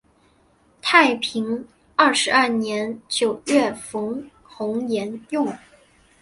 [0.81, 5.55] 太平二十二年九月冯弘沿用。